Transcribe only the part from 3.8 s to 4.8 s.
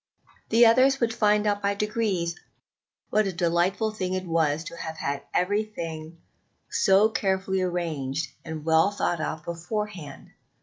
thing it was to